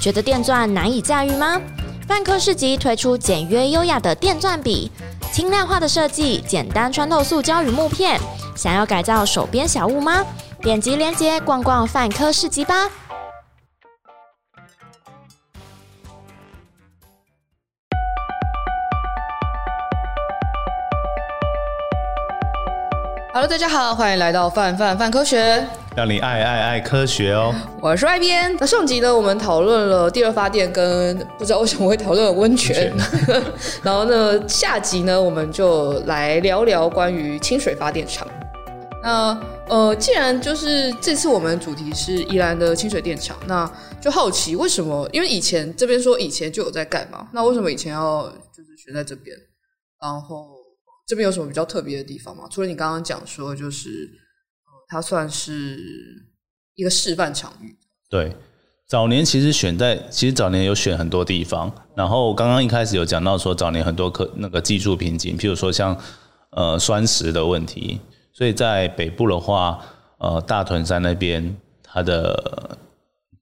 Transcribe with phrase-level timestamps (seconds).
[0.00, 1.60] 觉得电钻难以驾驭吗？
[2.08, 4.90] 范科市集推出简约优雅的电钻笔，
[5.30, 8.18] 轻量化的设计，简单穿透塑胶与木片。
[8.56, 10.24] 想要改造手边小物吗？
[10.62, 12.88] 点击链接逛逛范科市集吧。
[23.32, 25.64] Hello，大家好，欢迎来到范范范科学，
[25.96, 27.52] 让你爱爱爱科学哦。
[27.82, 28.56] 我是外边。
[28.60, 32.96] 那上集呢，我们讨论了第二发电，跟不知道为什么会讨论了温泉。
[33.26, 33.42] 泉
[33.82, 38.26] 然后呢，下集呢，我们就来聊聊关于清水发电厂。
[39.02, 39.36] 那
[39.68, 43.70] 呃，既然就是这次我们主题是宜兰的清水电厂，那
[44.00, 45.08] 就好奇为什么？
[45.12, 49.36] 因为以前这边说以前就有在盖嘛，那为什么以前要就是选在这边？
[50.00, 50.60] 然后。
[51.08, 52.44] 这边有什么比较特别的地方吗？
[52.48, 54.28] 除了你刚刚讲说，就是呃，
[54.90, 55.78] 它算是
[56.74, 57.76] 一个示范场域。
[58.08, 58.34] 对，
[58.88, 61.72] 早年其实选在，其实早年有选很多地方。
[61.94, 65.96] 然后刚刚一开始有讲到说，早年很多科那个技术瓶颈，譬如说像
[66.50, 68.00] 呃酸蚀的问题。
[68.32, 69.80] 所以在北部的话，
[70.18, 72.76] 呃大屯山那边它的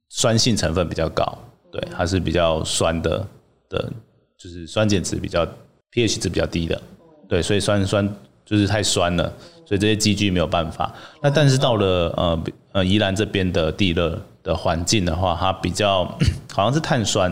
[0.08, 1.38] 酸性成分比较高，
[1.72, 3.26] 对，它是比较酸的
[3.70, 3.90] 的，
[4.36, 5.46] 就是酸碱值比较
[5.92, 6.82] pH 值比较低的。
[7.28, 8.16] 对，所以酸酸
[8.48, 9.30] 就是太酸了，
[9.66, 10.90] 所以这些机具没有办法。
[11.22, 16.04] 那但是到了呃呃宜兰这边的地热的环境的话，它比较
[16.52, 17.30] 好像是碳酸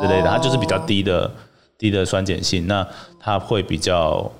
[0.00, 1.30] 之类的，它就是比较低的
[1.78, 2.86] 低的酸碱性，那
[3.18, 4.30] 它会比较。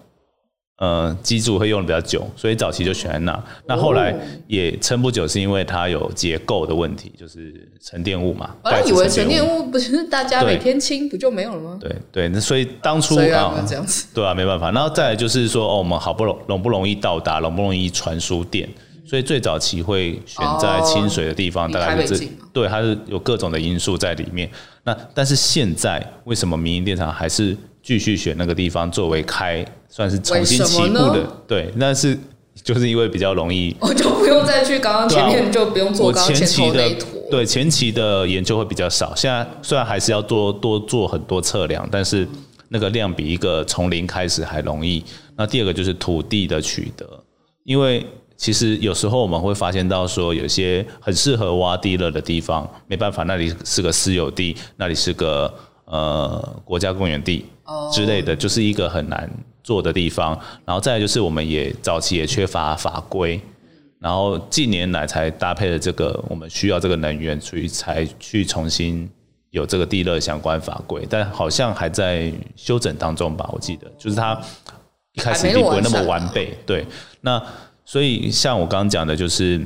[0.81, 3.45] 呃，机组会用的比较久，所以早期就选在那。
[3.67, 8.49] 那后来也撑不久，是因为它有结构的问题，就是沉淀物嘛。
[8.65, 11.77] 我以为沉淀物不是大家每天清不就没有了吗？
[11.79, 14.71] 对对，那所以当初啊，这样子对啊，没办法。
[14.71, 18.67] 然后再来就是说，哦，我们好不容容不容易到达，容不容易传输电，
[19.05, 24.51] 所以最早期会选在清水的地方，哦、大概是这对，它是有各种的因素在里面。
[24.85, 27.55] 那但是现在为什么民营电厂还是？
[27.83, 32.19] 继续选那个地方作为开，算是重新起步的，对，那是
[32.63, 36.97] 就是因为比较容易，我就不用再去刚刚前面就不用做刚刚前期的，
[37.31, 39.15] 对，前期的研究会比较少。
[39.15, 42.29] 现在虽然还是要多多做很多测量，但是
[42.69, 45.03] 那个量比一个从零开始还容易。
[45.37, 47.07] 那第二个就是土地的取得，
[47.65, 48.05] 因为
[48.37, 55.53] 其实有时候我们会发现到说，有些很适合挖地热的地方，没办法，那里是个私有地，那里是个
[55.87, 57.47] 呃国家公园地。
[57.93, 59.31] 之类的，就是一个很难
[59.63, 60.39] 做的地方。
[60.65, 63.41] 然后再来就是，我们也早期也缺乏法规，
[63.99, 69.09] 然后近年来才搭配了这个，我们需要这个能源，所以才去重新
[69.51, 71.07] 有这个地热相关法规。
[71.09, 74.41] 但好像还在修整当中吧，我记得，就是它
[75.13, 76.57] 一开始并不会那么完备。
[76.65, 76.87] 对，
[77.21, 77.43] 那
[77.85, 79.61] 所以像我刚刚讲的，就是。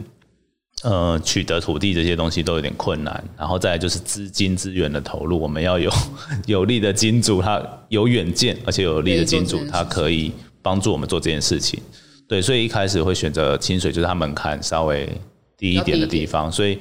[0.85, 5.91] 呃，取得土地这些东西都有点困难，然后再来就是资金资源的投入，我们要有
[6.45, 10.31] 有力的金主，他有远见，而且有力的金主，他可以
[10.61, 11.81] 帮助我们做这件事情。
[12.29, 15.09] 对，所以一开始会选择清水，就是他门槛稍微
[15.57, 16.79] 低一点的地方，所以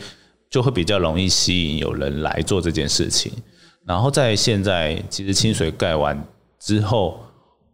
[0.49, 3.31] 就会比较容易吸引有人来做这件事情。
[3.85, 6.21] 然后在现在，其实清水盖完
[6.59, 7.21] 之后，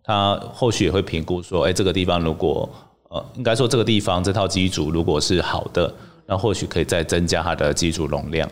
[0.04, 2.70] 他后续也会评估说，哎，这个地方如果
[3.10, 5.92] 呃，应该说这个地方这套机组如果是好的。
[6.30, 8.48] 那或许可以再增加它的基础容量，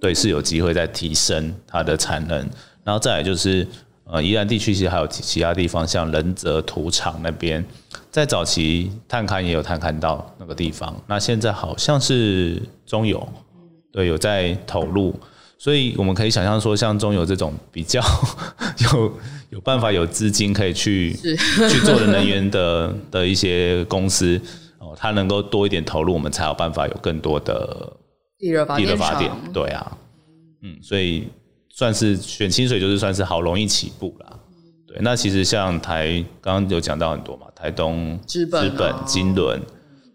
[0.00, 2.38] 对，是有机会再提升它的产能。
[2.82, 3.64] 然后再来就是，
[4.02, 7.64] 呃，宜兰地区其实还有其他地方，像仁泽土场那边，
[8.10, 11.00] 在早期探勘也有探勘到那个地方。
[11.06, 13.28] 那现在好像是中油，
[13.92, 15.14] 对，有在投入。
[15.56, 18.02] 所以我们可以想象说，像中油这种比较
[18.92, 19.12] 有
[19.50, 24.40] 有办法、有资金可以去去做的能源的的一些公司。
[25.02, 27.90] 它能够多一点投入，我们才有办法有更多的
[28.38, 28.76] 地热发
[29.18, 29.32] 电。
[29.50, 29.96] 对啊，
[30.62, 31.26] 嗯，所以
[31.70, 34.38] 算是选清水，就是算是好容易起步啦。
[34.86, 39.58] 对，那其实像台刚刚有讲到很多嘛，台东、日本、金轮，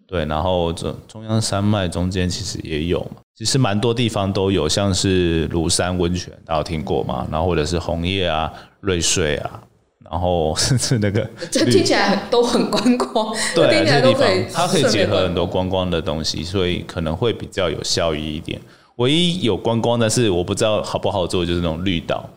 [0.05, 7.27] 对，然后中中央山脉中间其实也有嘛，其实蛮多地方都有，像是庐山温泉，大家有听过吗？
[7.31, 9.63] 然后或者是红叶啊、瑞穗啊。
[10.09, 18.61] 然后甚至那个， 这听起来都很观光，对，这些地方它可以结合很多观光的东西，所以可能会比较有效益一点。
[18.97, 22.29] 唯一有观光但是我不知道好不好做，就是那种绿岛，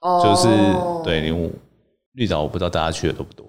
[0.00, 0.48] 哦、就是
[1.02, 1.50] 对，因为
[2.12, 3.44] 绿岛我不知道大家去的多不多，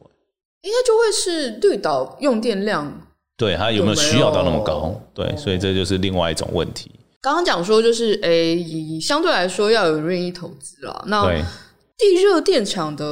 [0.61, 2.91] 应该就会是绿岛用电量，
[3.37, 4.99] 对，它有没有需要到那么高？
[5.13, 6.89] 对，所以这就是另外一种问题。
[7.21, 11.29] 刚刚讲说就是，哎，以相对来说要有人愿意投资了，那。
[11.97, 13.05] 地热电厂的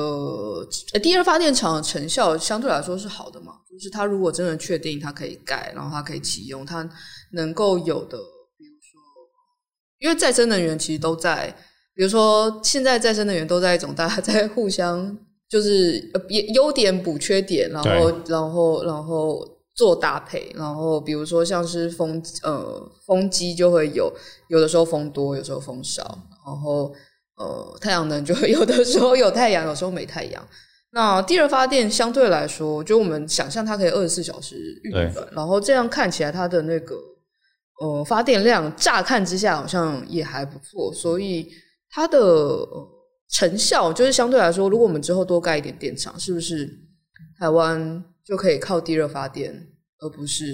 [0.94, 3.53] 呃，地热发电厂的成效相对来说是好的嘛？
[3.71, 6.88] 就是它如果真的确定它可以盖，然后它可以启用，它
[7.31, 8.18] 能够有的，
[8.57, 9.01] 比如说，
[10.00, 11.47] 因为再生能源其实都在，
[11.95, 15.18] 比如说现在再生能源都在一种大家在互相
[15.50, 16.21] 就是呃
[16.53, 24.13] 优点补缺点，然后然后然后做搭配，然后比如说像是风呃风机就会有
[24.50, 26.03] 有的时候风多，有时候风少，
[26.45, 26.94] 然后
[27.35, 30.47] 呃太阳能就 有的时候有太阳，有时候没太阳。
[30.91, 36.95] 那地热发电相对来说，就我们想象它可以二十四小时运转，然后这样看起来它的那个
[37.81, 41.51] 呃发电量，乍看之下好像也还不错，所以
[41.89, 42.19] 它的
[43.31, 46.69] 成效就是相对来说，如果我们之后多盖一点电厂，是不是
[47.39, 49.51] 台湾就可以靠地热发电，
[49.97, 50.45] 而不是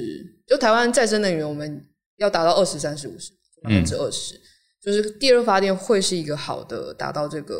[0.48, 1.86] 就台湾再生能源我们
[2.16, 3.32] 要达到二十、三十、五十
[3.62, 4.40] 百分之二十，
[4.84, 7.56] 就是地热发电会是一个好的达到这个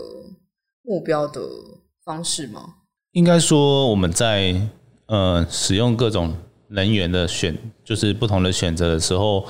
[0.84, 1.42] 目标的。
[2.06, 2.62] 方式吗？
[3.12, 4.60] 应该说我们在
[5.06, 6.34] 呃使用各种
[6.70, 7.56] 能源的选，
[7.86, 9.46] 就是不同的选择的时候，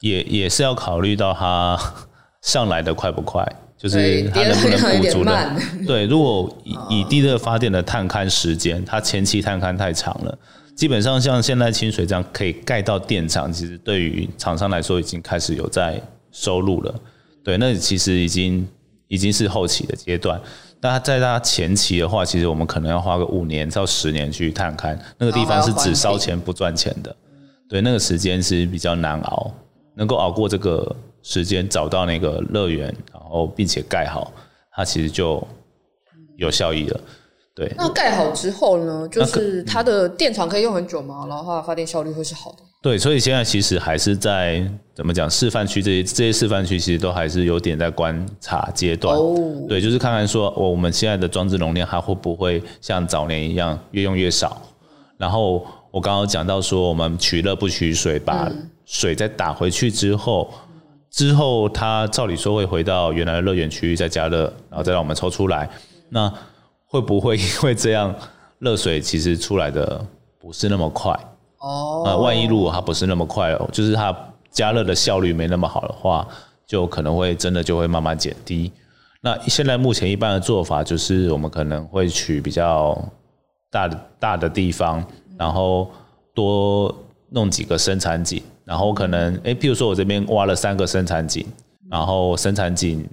[0.00, 1.78] 也也是要考虑到它
[2.42, 3.42] 上来的快不快，
[3.78, 5.56] 就是它能不能补足的。
[5.86, 10.38] 对，如果以以地热发电的探勘时间，它前期探勘太长了，
[10.76, 15.98] 基本上像现在清水这样可以盖到电厂，其实对于厂商来说已经开始有在
[16.30, 16.94] 收入了。
[17.44, 18.68] 对，那其实已经
[19.08, 20.40] 已经是后期的阶段。
[20.80, 27.14] 那在它前期的话，其实我们可能要花个五年到十年去探勘那个地方是只烧钱不赚钱的，
[27.68, 29.52] 对，那个时间是比较难熬，
[29.94, 34.32] 能够熬过这个时间，找到那个乐园，然后并且盖好，
[34.72, 35.46] 它其实就
[36.36, 37.00] 有效益了。
[37.54, 41.26] 对，那盖好之后呢，就是它的电厂可以用很久吗？
[41.28, 42.58] 然后它的发电效率会是好的？
[42.80, 49.14] 对，所以现在其实还是在怎么讲示范区这些这些示范区，其实都还是有点在观察阶段。
[49.16, 54.62] 哦，对，就是看看说，我们现在的装置容量，它会不会像早年一样越用越少？
[55.18, 58.50] 然后我刚刚讲到说，我们取热不取水，把
[58.86, 60.50] 水再打回去之后，
[61.10, 65.68] 之后它照理说会回到原来的热源区域再加热，然后再让我们抽出来。
[66.08, 66.32] 那
[66.92, 68.14] 会不会因为这样
[68.58, 70.04] 热水其实出来的
[70.38, 71.10] 不是那么快？
[71.56, 74.14] 哦，呃，万一如果它不是那么快哦，就是它
[74.50, 76.28] 加热的效率没那么好的话，
[76.66, 78.70] 就可能会真的就会慢慢减低。
[79.22, 83.02] 那现在目前一般的做法就是，我们可能会取比较
[83.70, 85.02] 大的大的地方，
[85.38, 85.90] 然后
[86.34, 86.94] 多
[87.30, 91.46] 弄几个生产井，然后可能诶，譬如说我这边挖了三个生产井，
[91.88, 93.08] 然后生产井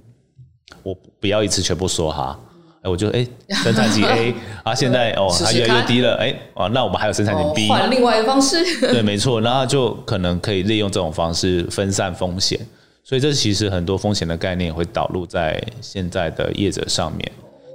[0.82, 2.38] 我不要一次全部说哈。
[2.82, 3.26] 哎，我就哎，
[3.62, 4.34] 生产井 A
[4.64, 12.58] 啊，现在哦，它越来越低了，哎，哦，那我们还有生产井 B，换另外一个方式， 对，没错，然后就可能可以利用这种方式分散风险，
[13.04, 17.32] 所以这其实很多风险的概念会导入在现在的业者上面，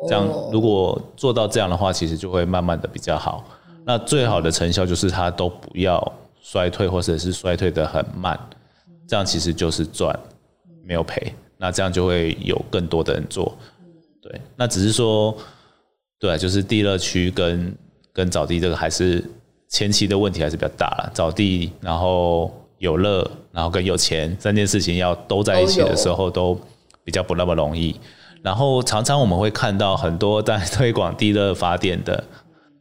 [0.10, 3.44] 这样如果做到这样的话，其实就会慢慢的比较好。
[3.86, 6.12] 那最好的成效就是它都不要
[6.42, 8.40] 衰退，或者是衰退的很慢，
[9.08, 10.18] 这样其实就是赚，
[10.84, 13.56] 没有赔，那这样就会有更多的人做。
[14.28, 15.38] 对，那只是说，
[16.18, 17.78] 对，就是地热区跟
[18.12, 19.24] 跟找地这个还是
[19.70, 21.12] 前期的问题还是比较大了。
[21.14, 26.60] 找地，然后有热，然后跟有钱三件事情要都在一起的时候，都
[27.04, 27.96] 比较不那么容易。
[28.42, 32.24] 然后常常我们会看到很多在推广地热发电的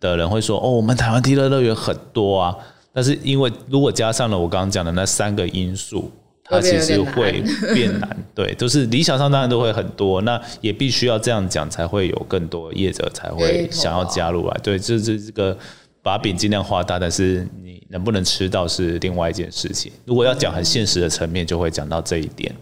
[0.01, 2.57] 的人会说：“哦，我们台湾地热乐园很多啊。”
[2.91, 6.11] 但是因为如果加上了我刚刚讲的那三个因素。
[6.47, 7.43] 它其实会
[7.73, 14.61] 变难，对，就是理想上当然都会很多，那也必须要这样讲，才会有更多业者才会想要加入来。
[14.63, 15.57] 对，这这这个
[16.03, 19.91] 把饼尽量画大，但是你能不能吃到是另外一件事情。
[20.05, 22.55] 如果要讲很现实的层面，就会讲到这一点。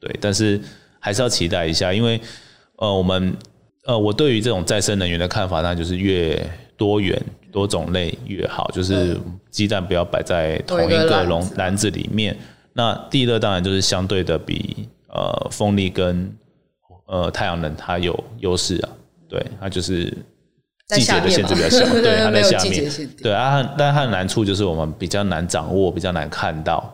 [0.00, 0.60] 对，但是
[0.98, 2.20] 还是要期待一下，因为
[2.78, 3.36] 呃，我们
[3.84, 6.44] 呃，我对于这种再生能源的看法，那就是越
[6.76, 7.16] 多元
[7.52, 9.16] 多种类越好，就是
[9.48, 12.36] 鸡蛋不要摆在同一个笼篮子里面。
[12.74, 16.34] 那地热当然就是相对的比呃风力跟
[17.06, 18.88] 呃太阳能它有优势啊，
[19.28, 20.04] 对，它就是
[20.88, 22.90] 季节的限制比较小， 对，它在下面，
[23.22, 26.90] 对啊，但它的难处就是我们比较难掌握，比较难看到，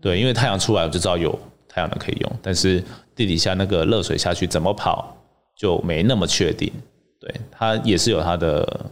[0.00, 2.82] 对，因为太阳出来我就知道有太阳能可以用，但是
[3.14, 5.16] 地底下那个热水下去怎么跑
[5.56, 6.72] 就没那么确定，
[7.20, 8.86] 对，它也是有它的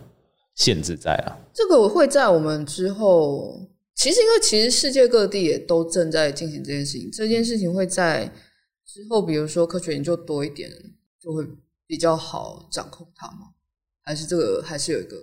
[0.55, 1.35] 限制在啊。
[1.53, 3.59] 这个会在我们之后。
[3.99, 8.33] 其实，因为其实世界各地也都正在进行这件事情，这件事情会在
[8.87, 10.71] 之后，比如说科学研究多一点，
[11.21, 11.45] 就会
[11.85, 13.55] 比较好掌控它吗？
[14.05, 15.17] 还是这个还是有一个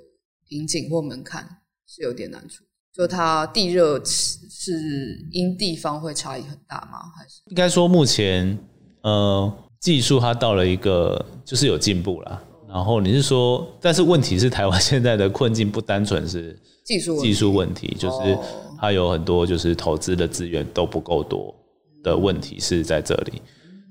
[0.46, 2.66] 瓶颈或门槛是有点难处？
[2.94, 7.00] 就它地热是因地方会差异很大吗？
[7.18, 8.58] 还是应该说目前
[9.04, 12.44] 呃技术它到了一个就是有进步了，
[12.76, 18.38] 然后你是说，但是问题是台湾现在的困境不单纯是技术技术问题，就是。
[18.78, 21.56] 它有很多就是投资的资源都不够多，
[22.04, 23.42] 的问题是在这里，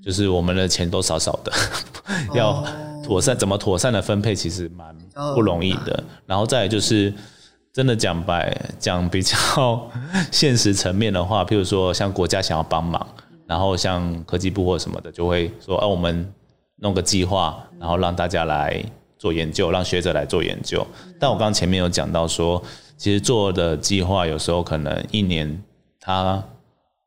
[0.05, 1.51] 就是我们的钱都少少的，
[2.35, 2.63] 要
[3.03, 4.95] 妥善怎么妥善的分配，其实蛮
[5.33, 6.03] 不容易的。
[6.27, 7.11] 然后再来就是。
[7.73, 9.91] 真的讲白讲比较
[10.31, 13.05] 现实层面的话，譬如说像国家想要帮忙，
[13.45, 16.31] 然后像科技部或什么的，就会说，啊，我们
[16.77, 18.83] 弄个计划，然后让大家来
[19.17, 20.85] 做研究，让学者来做研究。
[21.19, 22.61] 但我刚刚前面有讲到说，
[22.97, 25.61] 其实做的计划有时候可能一年
[25.99, 26.43] 它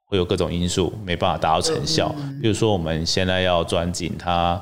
[0.05, 2.15] 会有各种因素没办法达到成效。
[2.41, 4.61] 比如说我们现在要钻井，它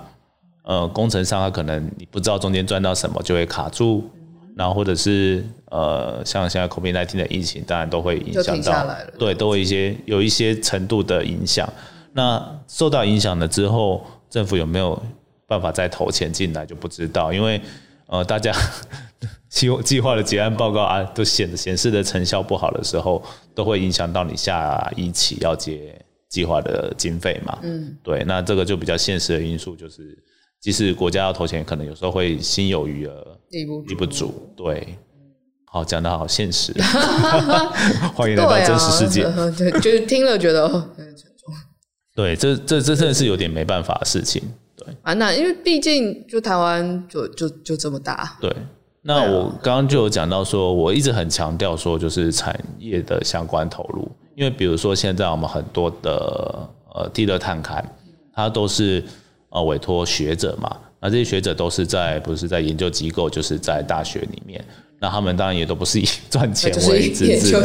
[0.64, 4.08] 呃工程上它可能你不知道中间钻到什么就会卡住。
[4.56, 8.86] 然后或者是呃，像现在 COVID-19 的疫情，当然都会影响到，
[9.18, 11.70] 对，都会一些有一些程度的影响。
[12.14, 14.02] 那受到影响了之后，
[14.37, 15.02] 政府有没有
[15.47, 17.59] 办法再投钱进来就不知道，因为
[18.07, 18.52] 呃，大家
[19.49, 23.23] 计计划的结案报告啊，都显显示的成效不好的时候，
[23.55, 27.59] 都会影响到你下一期要接计划的经费嘛。
[27.62, 30.23] 嗯，对，那这个就比较现实的因素就是。
[30.61, 34.52] 即使国家要投钱，可能有时候会心有余而力不力不足。
[34.55, 34.99] 对，
[35.64, 36.75] 好，讲得好现实，
[38.14, 39.23] 欢迎来到真实世界。
[39.57, 40.69] 对， 就是听了觉得。
[42.16, 44.42] 对，这这这真的是有点没办法的事情。
[44.75, 48.37] 对，啊，那因为毕竟就台湾就就就这么大。
[48.40, 48.50] 对，
[49.02, 57.85] 那我刚刚就有讲到说，我一直很强调说，就是产业的相关投入，因为比如说现在我们很多的呃地热探勘，
[58.35, 59.04] 它都是。
[59.49, 64.62] 呃，委托学者嘛，那这些学者都是在不是在研究机构，就是在大学里面。
[64.98, 67.60] 那他们当然也都不是以 赚钱为职责，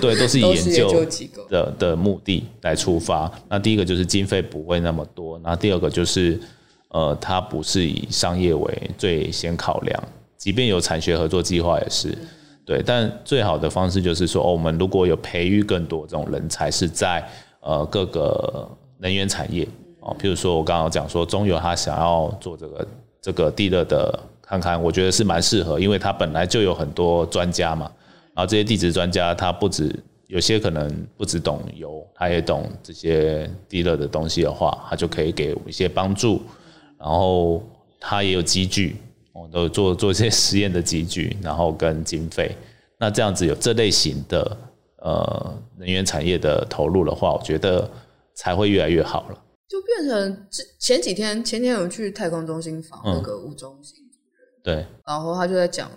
[0.00, 3.30] 对，都是以研究机构的的目的来出发。
[3.48, 6.40] 那第一个就是经费不会那么多，那第二个就是
[6.88, 10.02] 呃，它不是以商业为最先考量，
[10.36, 12.16] 即便有产学合作计划也是
[12.64, 12.82] 对。
[12.84, 17.22] 但最好的方式就是说，哦，我们如果有培育更多这种人才，是在
[17.60, 18.68] 呃各个
[18.98, 19.66] 能源产业。
[20.02, 22.88] 哦，譬如说，我刚刚讲说，中油他想要做这个
[23.20, 24.18] 这个地热的，
[24.50, 27.88] 看看，我觉得是蛮适合，因为他本来就有很多专家嘛，
[28.34, 29.94] 然后这些地质专家，他不止
[30.26, 36.42] 有些可能不止懂油，他也懂这些地热的东西的话，他就可以给我们一些帮助，
[36.98, 37.62] 然后
[38.00, 38.96] 他也有机具，
[39.32, 42.56] 我都做做一些实验的机具，然后跟经费，
[42.98, 44.56] 那这样子有这类型的
[44.96, 47.88] 呃能源产业的投入的话，我觉得
[48.34, 49.38] 才会越来越好了。
[49.68, 50.46] 就变成
[50.80, 53.94] 前几天，前天有去太空中心访那个吴忠信。
[53.94, 54.09] 主任，
[54.62, 55.90] 对，然后他就在讲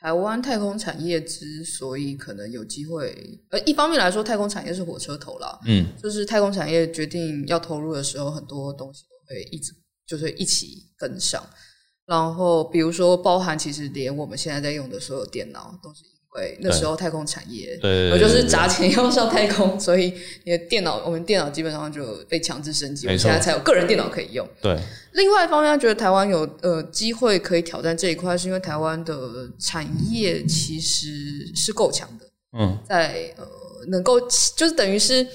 [0.00, 9.72] 台湾太空产业之所以可能有机会，呃，一方面来说，太空产业是火车头啦，嗯，就是太空产业决定要投入的时候，很多东西都会一直
[10.06, 11.42] 就是一起跟上，
[12.06, 16.02] 然后比如说包含其实连我们现在在用的所有电脑都是。
[16.36, 20.12] 对，那时候太空产业，对，我就是砸钱要上太空，所以
[20.44, 24.46] 你的电脑，我们电脑基本上就被强制升级，我们现在才有个人电脑可以用。
[24.60, 24.78] 对，
[25.14, 31.08] 另外一方面，他觉得台湾有呃机会可以挑战这一块，是因为台湾的产业其实
[31.54, 32.26] 是够强的。
[32.58, 33.46] 嗯，在呃
[33.88, 35.26] 能够就是等于是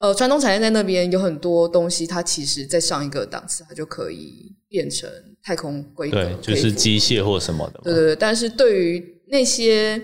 [0.00, 5.08] 呃传统产业在那边有很多东西，它其实在上一个档次，它就可以变成
[5.42, 7.80] 太空规格，对，就是机械或什么的。
[7.84, 10.00] 对对对，但是对于那些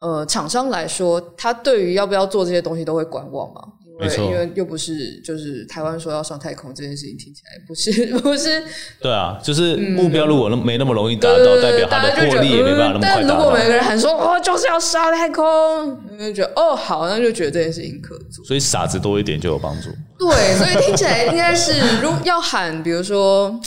[0.00, 3.60] 呃，厂商来说，他对于要不要做这些东西都会观望嘛，
[4.00, 8.62] 因为因为又不是就是台湾说要上太空这件事情听起来不是 不是。
[9.00, 13.28] 对啊，就是目标如果没那么容易达到，嗯、代表他的获利也没办法那么快达到。
[13.28, 18.44] 但如果每个人喊说哦，就是要上太空，你就觉得哦好，那就觉得这件事情可做。
[18.44, 19.88] 所以傻子多一点就有帮助。
[20.16, 23.60] 对，所以听起来应该是如要喊，比如说。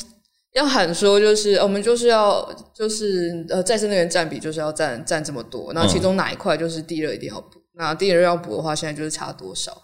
[0.54, 9.82] 要喊说就是我们就是要就是呃再生能源占比就是要占占这么多，那其中哪一块就是地热一定要补，那地热要补的话，现在就是差多少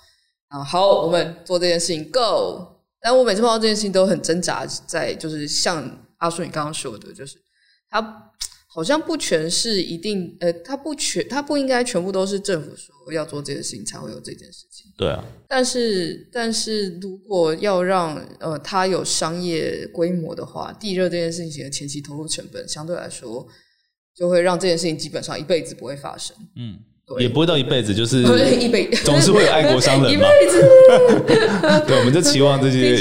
[0.50, 0.64] 啊？
[0.64, 2.76] 好，我们做这件事情 go。
[3.00, 7.38] 但我每次碰到这件事情都很挣扎，在就是像阿叔你刚刚说的，就是
[7.90, 8.24] 他。
[8.78, 14.86] 好像不全是一定，呃，它不全，它不应该全部都是政府说要做这件事情才会有这件事情。
[14.96, 15.26] 对啊。
[15.48, 23.48] 但是，但是如果要让呃它有商业规模的话，地热这件事情的前期投入成本相对来说，
[24.16, 26.38] 就会让这件事情基本上一辈子不会发生。
[26.56, 26.78] 嗯。
[27.20, 28.22] 也不会到一辈子，就是
[28.60, 30.10] 一辈子，总是会有爱国商人嘛。
[30.12, 30.62] 一辈子。
[31.88, 32.98] 对，我们就期望这些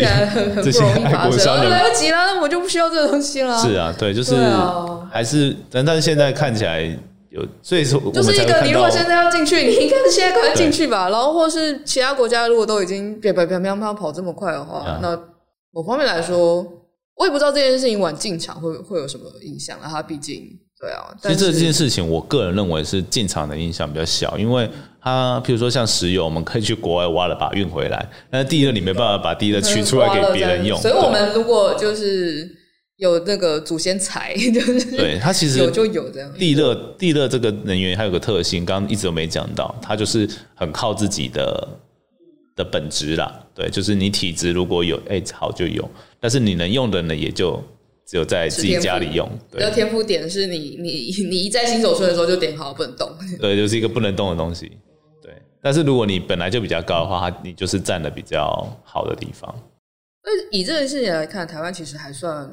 [0.62, 3.60] 这些爱国商人来不及了，那我就不需要这个东西了。
[3.60, 4.32] 是啊，对，就是
[5.16, 6.82] 还是，但但是现在看起来
[7.30, 11.08] 有，所以说就是一个，你如果现在要进去，你应该是现在赶快进去吧。
[11.08, 15.18] 然后或是其他国家如果都已经别别别别别跑这么快的话，那
[15.72, 16.66] 某方面来说，
[17.14, 19.88] 我也不知道这件事情晚进场会会有什么影响啊。
[19.90, 24.68] 它毕竟对啊，其实这件事情，我个人认为是进场的影响比较小，因为
[25.00, 30.78] 它，譬如说像石油，我们可以去国外挖了把运回来，但是地热你没办法把地热取出来给别人用。
[30.80, 32.55] 所以我们如果就是
[32.96, 36.32] 有那个祖先财， 就是对它其实有就有这样。
[36.34, 41.68] 地热地热这个能源它有个特性，刚刚一直都没讲到，它就是很靠自己的
[42.54, 43.40] 的本质啦。
[43.54, 45.88] 对，就是你体质如果有，哎，好就有，
[46.20, 47.62] 但是你能用的呢，也就。
[48.08, 49.60] 只有在自己家里用，对。
[49.60, 53.10] 要天赋点是你你你一在新手村的时候就点好，不能动。
[53.40, 54.70] 对，就是一个不能动的东西。
[55.20, 59.52] 对，但是如果你本来就比较高的话，它你就是占的比较好的地方。
[60.22, 62.48] 那以这件事情来看，台湾其实还算？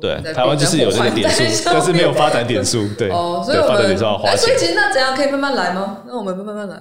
[0.00, 2.88] 对，台湾就是有这个点数，但是没有发展点数。
[2.98, 3.96] 对，哦，所以我们
[4.36, 6.02] 所以其实那怎样可以慢慢来吗？
[6.06, 6.76] 那我们慢慢来。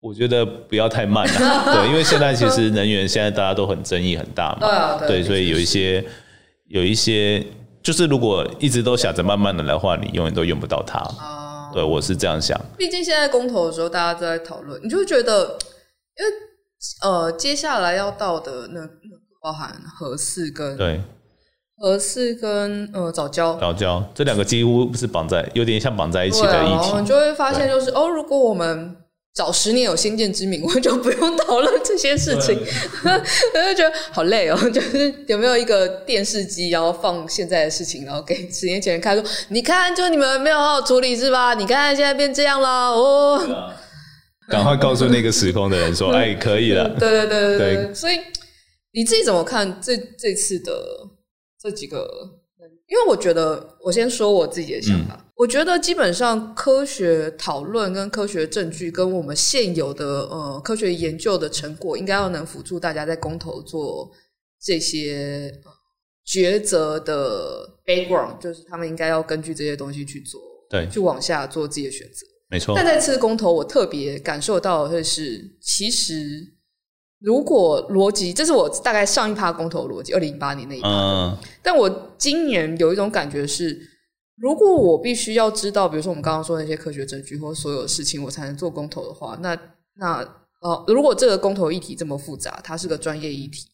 [0.00, 6.04] 我觉得不要太慢了，对，因为现在其实能源现在大家都很争议很大嘛， 对啊，对，所以有一些。
[6.68, 7.44] 有一些，
[7.82, 10.98] 就是如果一直都想着慢慢的来的话，你永远都用不到它。
[10.98, 12.58] 哦，对，我是这样想。
[12.76, 15.42] 毕竟现在公投的时候，大家都在讨论，你就会觉得，
[16.16, 16.32] 因为
[17.02, 18.80] 呃，接下来要到的那
[19.42, 21.00] 包含核四跟对
[21.76, 27.00] 核四跟呃早教，早教这两个几乎是绑在，有点像绑在一起的议题。
[27.00, 28.96] 你就会发现，就是哦，如果我们。
[29.36, 32.56] 早十年有先见之明，我就不用讨论这些事情。
[33.02, 41.52] 我就觉得好累哦， 就是有没有一个电视机，然后放现在的事情，然后给十年前人看，说你看，就你们没有好好处理是吧？
[41.54, 43.72] 你看现在变这样了哦。
[44.48, 46.88] 赶快告诉那个时空的人说， 哎，可以了。
[46.90, 47.92] 对对对对对。
[47.92, 48.20] 所以
[48.92, 50.72] 你自己怎么看这这次的
[51.64, 52.06] 这几个？
[52.86, 55.16] 因为我觉得，我先说我自己的想法。
[55.18, 64.08] 嗯我觉得基本上科学讨论跟科学证据跟我们现有的呃科学研究的成果，应该要能辅助大家在公投做
[64.62, 65.52] 这些
[66.24, 70.40] 抉择的 background，就是他们应该要根据这些东西去做，
[70.70, 72.24] 对，去往下做自己的选择。
[72.48, 72.72] 没错。
[72.76, 76.14] 但在次公投，我特别感受到的是，其实
[77.24, 83.90] 如果逻辑，这是我大概上一趴公投逻辑，二零一八年那一趴，嗯，但我今年有一种感觉是。
[84.36, 89.56] 如果我必须要知道，比如说我们刚刚说那些科学证据或所有事情，我才能做公投的话，那
[89.94, 90.18] 那
[90.60, 93.68] 呃，如果这个公投议题这么复杂，它是个专业议题，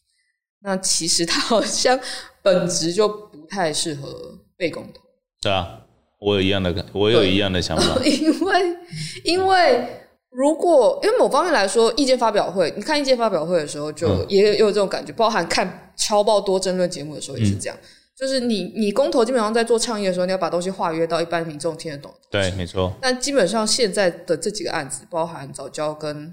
[0.61, 1.99] 那其实它好像
[2.43, 5.01] 本质就不太适合被公投。
[5.41, 5.81] 对啊，
[6.19, 7.99] 我有一样的感，我有一样的想法。
[8.05, 8.77] 因为
[9.23, 17.77] 因为如果因为某方面来说，意见发表会，你看意见发表会的时候，就也有这种感觉，嗯、包含看超爆多争论节目的时候也是这样。
[17.79, 22.13] 嗯就是你，你公投基本上在做倡议的时候，你要把东西化约到一般民众听得懂。
[22.29, 22.93] 对，没错。
[23.01, 26.31] 但基本上现在的这几个案子，包含早教跟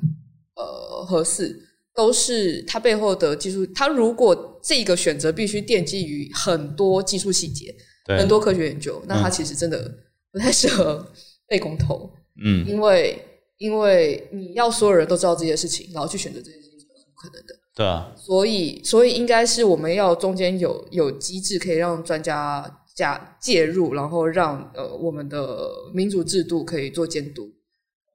[0.54, 1.58] 呃核四，
[1.94, 3.64] 都是它背后的技术。
[3.74, 9.90] 它如果这个选择必须奠基于很多技术细节，对很多科学研究，那它其实真的
[10.30, 11.06] 不太适合
[11.46, 12.12] 被公投。
[12.44, 13.18] 嗯，因为
[13.58, 17.54] 因为你要所有人都知道这件事情，然后去选择这件事情是不可能的。
[17.74, 27.48] 对啊，所以所以应该是我们要中间有有机制可以让专家加介入，然后让呃我们的民主制度可以做监督。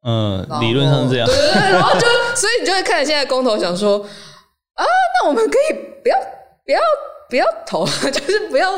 [0.06, 1.26] 嗯，理论上是这样。
[1.26, 4.84] 对对对，然后就所以你就会看现在公投，想说啊，
[5.22, 6.18] 那我们可以不要
[6.66, 6.80] 不要
[7.30, 8.70] 不要投， 就是不要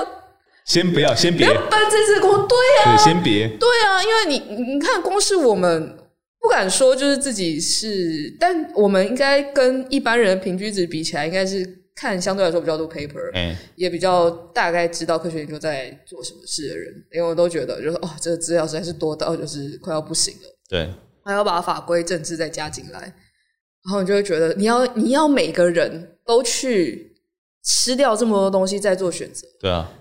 [0.66, 5.98] 先不要先别办这次公投，对啊，对，先别对啊，因为你你看光是我们。
[6.46, 20.88] 不敢说就是自己是，但我们应该跟一般人平均值比起来，应该是看相对来说比较多 paper，嗯，也比较大概知道科学研究在做什么事的人，因为我都觉得就是哦，这个资料实在是多到就是快要不行了，对，
[21.24, 27.18] 还要把法规政治再加进来，然后你就会觉得你要你要每个人都去
[27.64, 29.92] 吃掉这么多东西再做选择，对啊。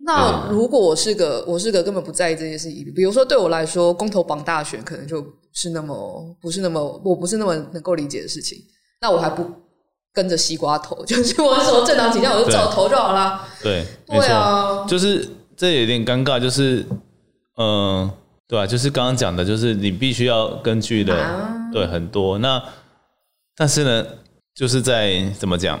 [0.00, 5.24] 那如果我是个我是个根本不在意这件事情，比如说对我来说，公投榜大选可能就。
[5.56, 8.62] 是那么不是那么我不是那么能够理解的事情，
[9.00, 9.50] 那我还不
[10.12, 13.42] 跟着西瓜投， 就是我什么政党倾向我就照投就好了。
[13.62, 16.84] 对，对啊，就是这有点尴尬，就是
[17.56, 18.10] 嗯，
[18.46, 22.36] 对啊，就是刚刚讲的，就是你必须要根据的，啊、对很多。
[22.36, 22.62] 那
[23.56, 24.06] 但是呢，
[24.54, 25.80] 就是在怎么讲，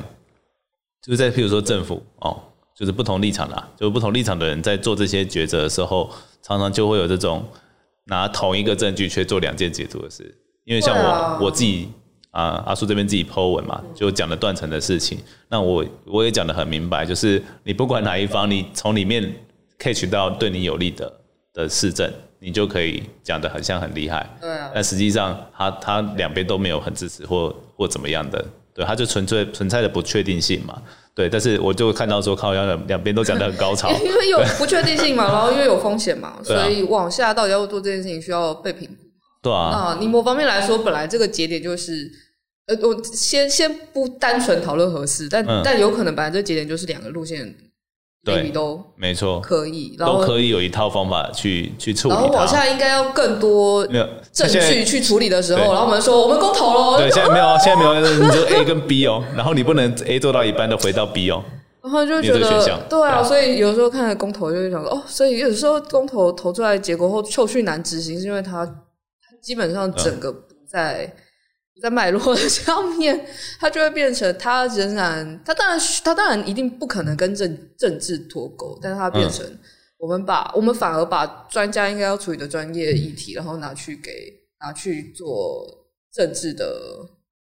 [1.04, 2.40] 就是在譬如说政府哦，
[2.74, 6.10] 就是不同立场啦，就是不同立场的人在做这些抉择的时候，
[6.42, 7.44] 常常就会有这种。
[8.06, 11.88] 拿同一个证据却做两件解读的事，因为像我、啊、我自己
[12.30, 15.18] 啊，阿叔这边自己 Po 文嘛，就讲了断层的事情。
[15.48, 19.34] 那我我也讲的很明白，就是你不管哪一方，你从里面
[19.78, 21.12] catch 到对你有利的
[21.52, 24.28] 的市政，你就可以讲的很像很厉害。
[24.40, 24.70] 对啊。
[24.74, 28.44] 但实际上他，他他两边都没有很支持或或怎么样的
[28.76, 30.80] 对，它就纯粹存在的不确定性嘛。
[31.14, 38.94] 对，但是我就看到说，靠，两两边都讲的很高潮， 因为有不确定性嘛，然后因为有风险嘛，所以往下到底要做这件事情需要被评估。
[39.40, 42.06] 对啊，啊，你某方面来说，本来这个节点就是，
[42.66, 47.54] 呃，我先先不单纯讨论合适，但、嗯、但有可能本来这个节点就是两个路线，
[48.34, 52.14] 对，都没错，可以，都可以有一套方法去去处理。
[52.14, 56.98] 然后往下应该要更多证据去处理的时候，然后我们说我们公投喽。
[56.98, 61.42] 对，现在没有，现在没有，你就 A 跟 B 哦， 然后你不能 A 做到一半都回到 B 哦。
[61.82, 68.68] 然后就觉得，对啊，所以有时候看了公投就会想说，哦，所以有时候公投投出来结果后，后续难执行，是因为它
[69.40, 71.20] 基本上整个不在不
[71.80, 73.26] 在脉络的上面，
[73.60, 79.44] 它就会变成它仍然，它当然它当然一定不可能跟政政治脱钩，但是它变成
[79.98, 84.10] 我们把我们反而把专家应该要处理的专业议题，然后拿去给
[84.60, 85.66] 拿去做
[86.12, 86.66] 政治的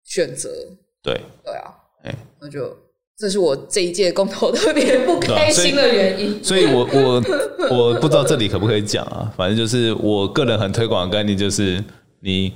[0.03, 0.49] 选择，
[1.01, 1.21] 对。
[1.43, 2.77] 对啊，哎，那就。
[3.17, 7.23] 这是我这一届公投特别不开心的原因，所以，所以我我
[7.71, 9.33] 我不知道这里可不可以讲啊。
[9.37, 11.81] 反正就是我个人很推广的概念，就是
[12.19, 12.51] 你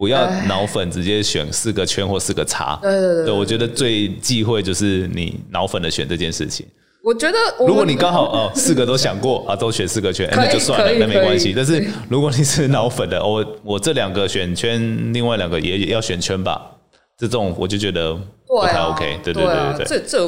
[0.00, 2.78] 不要脑粉直接选四个圈或四个叉。
[2.80, 6.66] 对对对，对，我觉得最忌讳就是你脑粉的选这件事情。
[7.04, 11.52] 我觉得，如果你刚好哦四个都想过啊，都选四个圈，那就算了，那没关系。
[11.54, 16.78] 但是如果你是脑粉的，我我这两个选圈，另外两个也也要选圈吧。
[17.18, 18.14] 这种我就觉得
[18.46, 20.18] 不太 OK，对对对对，对，对，这这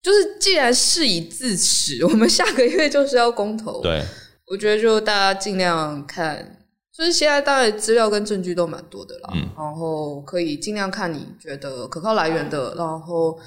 [0.00, 3.82] 就是既然事已至此，我们下个月就是要公投。
[3.82, 4.00] 对，
[4.46, 6.57] 我觉得就大家尽量看，
[6.98, 13.38] 就是现在大概资料跟证据都蛮多的啦，嗯，然后可以尽量看你觉得可靠来源的，然后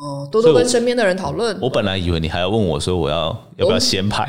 [0.00, 1.54] 呃多多跟身边的人讨论。
[1.60, 3.26] 我本来以为你还要问我说我要
[3.58, 4.26] 要不要先拍，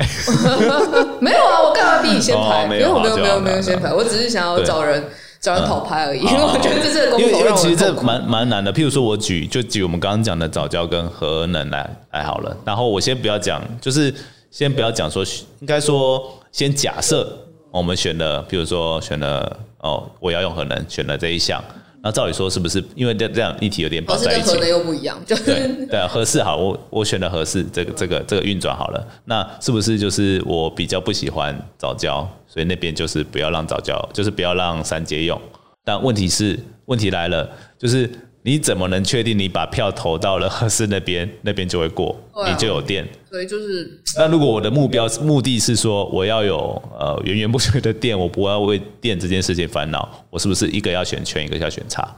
[1.20, 2.64] 没有啊，我干嘛逼你先拍？
[2.64, 5.02] 哦、没有没有没有没有先排，我只是想要找人。
[5.38, 8.72] 找人讨拍而已，因为 我觉得这是公投，因为因为其实这蛮蛮难的。
[8.72, 12.56] 譬如说，我举就举我们刚刚讲的早教跟核能来来好了。
[12.64, 14.12] 然后我先不要讲，就是
[14.50, 15.22] 先不要讲说，
[15.60, 17.45] 应该说先假设
[17.76, 21.62] 我们选了，比如说选了哦，我要用核能，选了这一项。
[22.02, 24.48] 那照理说是不是因为这这样议题有点绑在一起？
[24.50, 29.06] 核能又不一样，就对对啊，核四好，我我选了合适这个这个这个运转好了。
[29.24, 32.26] 那是不是就是我比较不喜欢早教？
[32.46, 35.38] 所以那边就是不要让早教，就是不要让三阶用。
[35.84, 38.08] 但问题是，问题来了，就是
[38.46, 43.04] 你怎么能确定你把票投到了合适那边，那边就会过，啊、你就有电？
[43.28, 52.08] 所以就是，那如果我的目标目的是说我要有呃源源不绝的电，我不要为电这件事情烦恼，我是不是一个要选全，一个要选差，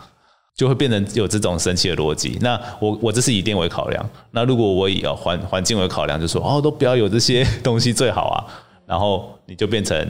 [0.54, 2.36] 就会变成有这种神奇的逻辑？
[2.42, 8.44] 那我我这是以电为考量，那如果我以环环境为考量，就说哦都不要有这些东西最好啊，
[8.86, 10.06] 然后你就变成。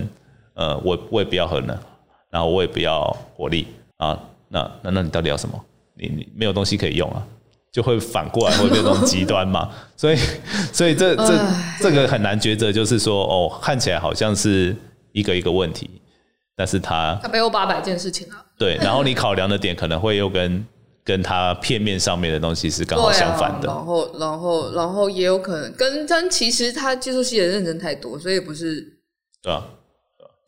[0.54, 1.78] 呃，我我也不要核能，
[2.30, 5.54] 然后我也不要火力啊，那那那你到底要什么？
[5.98, 7.26] 你你没有东西可以用啊，
[7.72, 9.68] 就会反过来会变成极端嘛。
[9.96, 10.16] 所以
[10.72, 11.38] 所以这这
[11.80, 14.74] 这个很难抉择，就是说哦，看起来好像是
[15.12, 15.90] 一个一个问题，
[16.56, 18.44] 但是他他没有八百件事情啊。
[18.56, 20.66] 对，然后你考量的点可能会又跟
[21.04, 23.70] 跟他片面上面的东西是刚好相反的。
[23.70, 28.84] 啊、然后然后然后也有可能跟但其实他技术细节认真太多，所以不是
[29.42, 29.64] 对啊。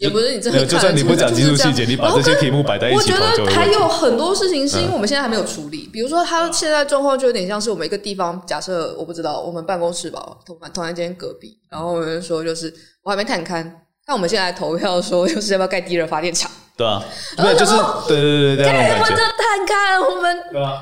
[0.01, 5.91] 也不是你这，就算你不讲技术细节，你把这些题目摆在一起，我觉得还有很多事情是因为我们现在还没有处理。
[5.93, 13.71] 比如说，他现在状况就有点像是我们一个地方，假设我不知道，我们办公室吧，同同一间隔壁，然后我们说就是我还没探勘，
[14.07, 16.51] 那我们现在投票说，就是要不要盖地热发电厂？
[16.79, 17.05] 对啊，
[17.37, 17.77] 对，就是
[18.09, 20.39] 对对对对，我们这探勘，我们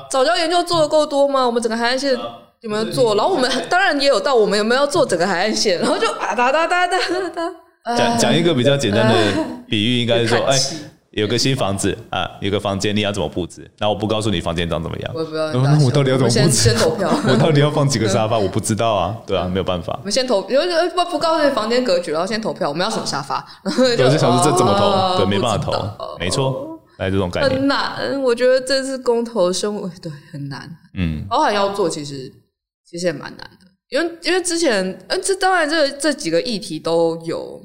[0.09, 1.45] 早教研究做的够多吗？
[1.45, 2.17] 我们整个海岸线
[2.61, 3.15] 有没有做？
[3.15, 5.77] 然后我们当然也有到，我们有没有做整个海岸线？
[5.81, 6.97] 然后就哒哒哒哒哒
[7.35, 7.51] 哒。
[7.97, 10.57] 讲讲一个比较简单的比喻，应该是说，哎，
[11.11, 13.61] 有个新房子啊，有个房间，你要怎么布置？
[13.79, 15.51] 然后我不告诉你房间长怎么样，我不要。
[15.53, 16.51] 那我到底要怎么布置？
[16.51, 17.09] 先投票。
[17.27, 18.37] 我到底要放几个沙发？
[18.39, 19.95] 我不知道啊，对啊，没有办法。
[19.99, 22.69] 我们先投，不不不告诉你房间格局，然后先投票。
[22.69, 23.43] 我们要什么沙发？
[23.65, 25.17] 我就想说这怎么投？
[25.17, 26.17] 对，没办法投。
[26.19, 28.21] 没错，来这种感觉很难。
[28.21, 30.69] 我觉得这次公投生活对很难。
[30.93, 32.31] 嗯，包含要做，其实
[32.87, 37.59] 其实也蛮难的，因为因为之前，嗯，这当然这这几个议题都有。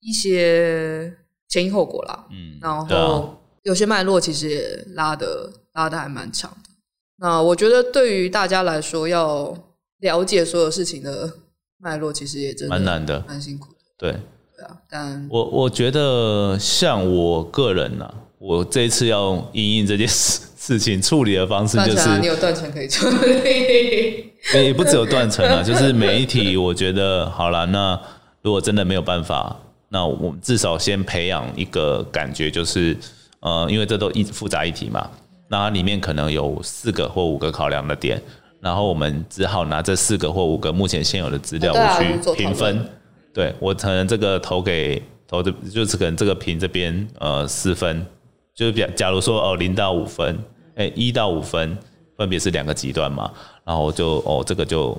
[0.00, 1.12] 一些
[1.48, 6.70] 前因后果啦，嗯，然后有些脉络其实也拉的拉的还蛮长的。
[7.18, 9.56] 那我觉得对于大家来说，要
[10.00, 11.32] 了解所有事情的
[11.78, 13.78] 脉络，其实也真的蛮难的，蛮辛苦的。
[13.96, 14.12] 对，
[14.56, 14.76] 对啊。
[14.88, 27.64] 但我我觉得，像我个人呢、啊，我这一次要因应这件事 事情处理的方式，就是你有断层可以处理，也不只有断层啊，就是每一题， 我觉得好了。
[27.66, 27.98] 那
[28.42, 29.56] 如果真的没有办法。
[29.88, 32.96] 那我们至少先培养一个感觉，就是，
[33.40, 35.08] 呃，因为这都一复杂议题嘛。
[35.48, 38.20] 那里面可能有四个或五个考量的点，
[38.60, 42.84] 然后我们只好拿这四个或五个目前现有的资料，我去评分。
[43.32, 48.04] 对，我可能这个投给投的，就是可能这个评这边呃四分，
[48.54, 50.36] 就是比假如说哦零到五分，
[50.74, 51.78] 哎一到五分
[52.16, 53.30] 分别是两个极端嘛，
[53.62, 54.98] 然后就哦这个就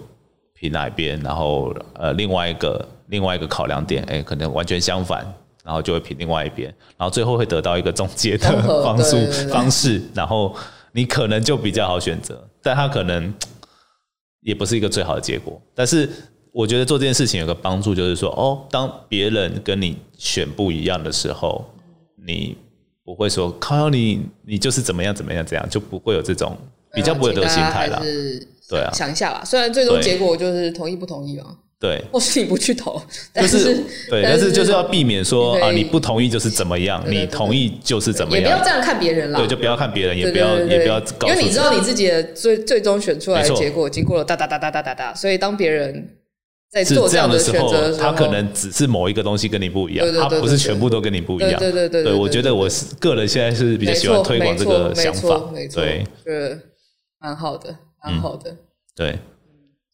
[0.59, 5.25] 评哪一边，然后呃另外一个另外一个考量点，哎可能完全相反。
[5.63, 8.47] 然后就会评另外一边，然后最后会得到一个总结的
[8.85, 10.55] 方式方式，然后
[10.93, 13.33] 你可能就比较好选择，但它可能
[14.39, 15.61] 也不是一个最好的结果。
[15.75, 16.09] 但是
[16.53, 21.65] 我觉得做这件事情有个帮助，就是说，哦，当别人跟你选不一样的时候，
[22.25, 22.55] 你
[23.03, 26.57] 不会说靠你，你就是怎么样怎么样这样，就不会有这种
[26.93, 28.01] 比较不会有这个心态了。
[28.69, 31.57] 对啊，想一下吧，虽然最终结果就是同意不同意嘛。
[31.79, 32.99] 对，或是你不去投，
[33.39, 39.37] 就是对，但是就是要避免说啊，你不同意就是怎么样，你同意就是怎么样，也不要这样看别人啦。
[39.37, 46.17] 对，就不要看别人，也不要也不要，因为你知道你自己的最最终选出来的结果经过了哒哒哒哒哒哒哒，所以当别人
[46.71, 51.59] 在做这样的时候，他可能只是某一个东西跟你不一样，他不是全部都跟你不一样。
[51.59, 55.39] 对对对，对我觉得我是个人现在是比较喜欢推广这个想法，
[55.75, 56.59] 对，是
[57.21, 57.69] 蛮好的，
[58.03, 58.55] 蛮好的，
[58.95, 59.17] 对。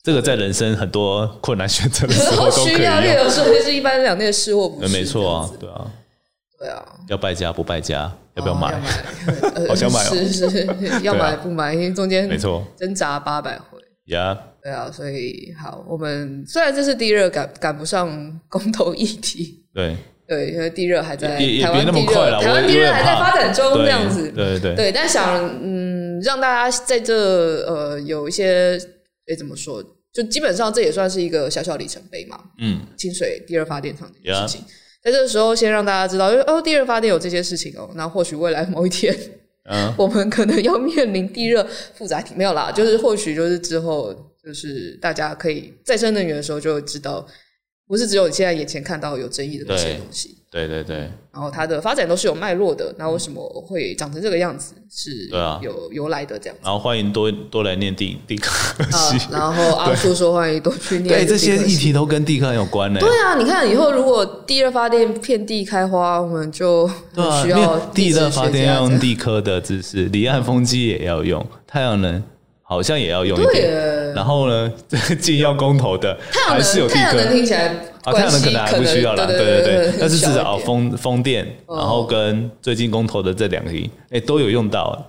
[0.04, 2.78] 这个在人生很多困难选择的时候都可以用。
[2.78, 4.92] 需要，有时候是一般两面是或不是。
[4.92, 5.92] 没错啊，对啊，
[6.60, 6.86] 对啊。
[7.08, 8.78] 要败家不败家，要不要买？
[9.66, 10.14] 好想买哦。
[10.14, 10.68] 是是，
[11.04, 11.74] 要买不买？
[11.74, 13.80] 因为中间没错挣扎八百回。
[14.08, 14.38] 呀。
[14.62, 19.96] 对啊，所以好，我们虽然这是地热赶赶不上公投议题，对
[20.28, 24.30] 对，因为地热还在台湾，那么快了，台湾地热还在发展中，这样子。
[24.32, 27.16] 对对对，但想嗯，让大家在这
[27.68, 28.80] 呃有一些。
[29.28, 29.82] 诶，怎么说？
[30.12, 32.38] 就基本上这也算是一个小小里程碑嘛。
[32.60, 34.62] 嗯，清水第二发电厂这件事情.
[35.02, 37.90] 在这个时候先让大家知道，因为哦，第二发电有这些事情哦。
[37.96, 39.18] 那或许未来某一天
[39.72, 39.94] ，uh.
[39.98, 47.26] 我们可能要面临地热复杂体，没有啦，就是或许就是之后，就是大家可以再生能源的时候就知道，
[47.88, 50.43] 不是只有你现在眼前看到有争议的那些东西。
[50.54, 50.98] 对对对，
[51.34, 54.76] 然后它的发展都是有脉络的，那为什么会长成这个样子？
[54.96, 55.28] 是
[55.60, 56.62] 有由来的这样子。
[56.64, 58.52] 然后欢迎多多来念地地科
[58.92, 59.18] 系。
[59.32, 61.08] 然后阿叔说欢迎多去念。
[61.08, 63.00] 对，这些议题都跟地科有关呢。
[63.00, 66.88] 对啊，你看以后如果地热发电遍地开花，我们就
[67.42, 72.24] 需要地热发电要用地科的知识，离岸风机也要用，太阳能
[72.62, 74.14] 好像也要用一点。
[74.14, 74.72] 然后呢，
[75.20, 76.16] 既要公投的，
[76.48, 77.76] 还是有地阳能听起来。
[78.04, 83.72] 啊，太阳能可能还不需要啦，对对对，但是至少风风电，然后跟最近公投的这两个，
[84.12, 85.06] 哎，都有用到。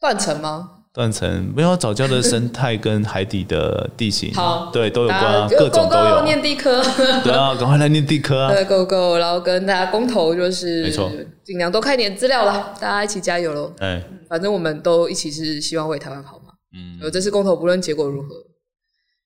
[0.00, 0.70] 断层吗？
[0.92, 6.24] 断层没有早教的生态跟海底的地形，好，对，都有关，啊各种都有。
[6.24, 6.82] 念地科，
[7.22, 8.52] 对啊，赶快来念地科啊！
[8.52, 11.08] 对，Go Go，然后跟大家公投就是，没错，
[11.44, 13.72] 尽量多看点资料啦，大家一起加油喽！
[13.78, 16.54] 哎，反正我们都一起是希望为台湾好嘛。
[16.74, 18.28] 嗯，这次公投不论结果如何。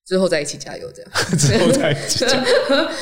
[0.06, 1.10] 之后再一起加油，这样。
[1.38, 2.44] 之后再一起加油，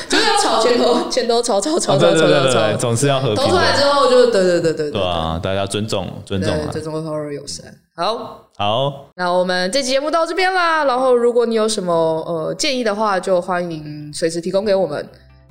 [0.07, 3.35] 就是要吵前头，前头吵吵吵吵吵吵吵，总是要和平。
[3.35, 5.37] 投出来之后就对对对对对啊！
[5.43, 7.65] 大家尊重尊重啊，尊重和而友善。
[7.95, 10.85] 好，好，那我们这期节目到这边啦。
[10.85, 11.93] 然后如果你有什么
[12.25, 15.05] 呃建议的话，就欢迎随时提供给我们。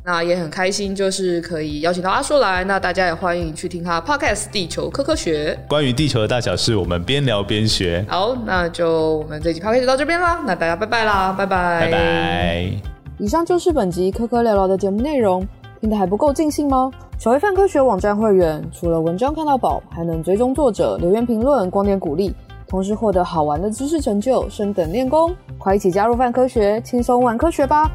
[0.05, 2.65] 那也很开心，就是可以邀请到阿硕来。
[2.65, 8.05] 那大家也欢迎去听他 Podcast《地球科科学》，关于地球的大小事，我们边聊边学。
[8.09, 10.43] 好，那就我们这集 Podcast 就到这边啦。
[10.45, 12.73] 那大家拜拜啦，拜拜，拜拜。
[13.19, 15.47] 以上就是本集科科聊聊的节目内容，
[15.81, 16.91] 听得还不够尽兴吗？
[17.17, 22.35] 成为泛科学网站会员，除了文章看到宝，还能追踪作者、留言评论、光点鼓励，
[22.67, 25.33] 同时获得好玩的知识成就、升等练功。
[25.59, 27.89] 快一起加入泛科学，轻松玩科学吧！